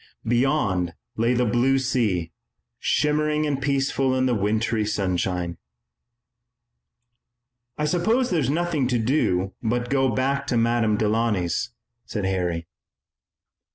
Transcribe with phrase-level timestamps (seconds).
[0.25, 2.31] Beyond lay the blue sea,
[2.79, 5.59] shimmering and peaceful in the wintry sunshine.
[7.77, 11.69] "I suppose there is nothing to do but go back to Madame Delaunay's,"
[12.03, 12.65] said Harry.